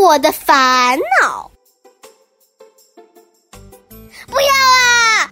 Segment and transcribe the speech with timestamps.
[0.00, 1.50] 我的烦恼。
[4.26, 5.30] 不要啊！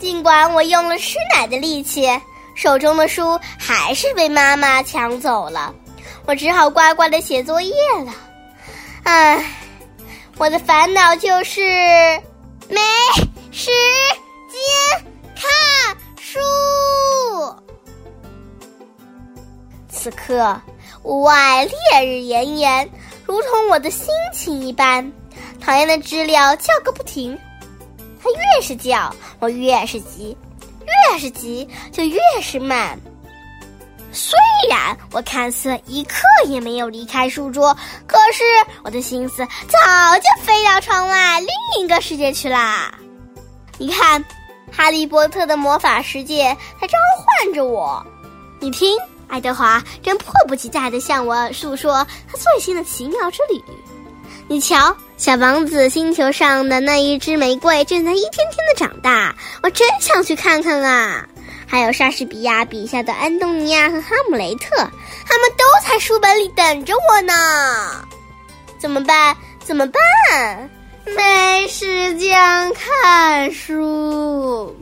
[0.00, 2.08] 尽管我用了吃奶的力气，
[2.56, 5.72] 手中的书还是被妈妈抢走了。
[6.26, 7.74] 我只好乖乖的写作业
[8.04, 8.14] 了。
[9.04, 9.44] 唉，
[10.38, 11.60] 我的烦恼就是
[12.68, 12.80] 没
[13.50, 13.70] 时
[14.50, 15.04] 间
[15.36, 16.40] 看书。
[19.88, 20.60] 此刻，
[21.04, 22.90] 屋外烈日炎炎，
[23.26, 25.12] 如同我的心情一般。
[25.60, 27.38] 讨厌的知了叫个不停，
[28.20, 30.36] 它越是叫，我越是急，
[31.12, 32.98] 越是急就越是慢。
[34.12, 37.74] 虽然我看似一刻也没有离开书桌，
[38.06, 38.42] 可是
[38.82, 42.92] 我的心思早就飞到窗外另一个世界去啦。
[43.78, 44.22] 你看，
[44.70, 48.04] 哈利波特的魔法世界在召唤着我。
[48.60, 48.98] 你听，
[49.32, 53.58] 爱德华正迫不及待地向我诉说他最新的奇妙之旅。
[54.46, 61.26] 你瞧，小王子星球上的那一支玫瑰正在一天天的长大，我真想去看看啊！
[61.66, 68.06] 还有莎士比亚笔下的安东尼娅和哈姆雷特，他们都在书本里等着我呢。
[68.78, 69.34] 怎么办？
[69.64, 70.70] 怎么办？
[71.16, 72.38] 没时间
[72.74, 74.76] 看书。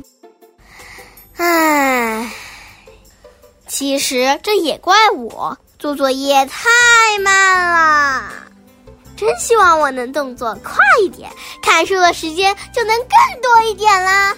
[1.37, 2.29] 唉，
[3.81, 6.69] 其实这也怪我做作业太
[7.23, 8.31] 慢了。
[9.17, 11.31] 真希望我能动作快一点，
[11.63, 14.37] 看书的时间就能更多一点啦。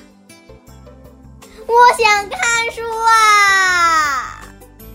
[1.66, 2.40] 我想看
[2.72, 4.44] 书啊！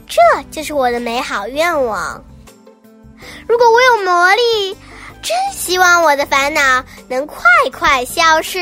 [0.07, 2.23] 这就是我的美好愿望。
[3.49, 4.77] 如果我有魔力，
[5.21, 7.43] 真希望我的烦恼能快
[7.77, 8.61] 快消失。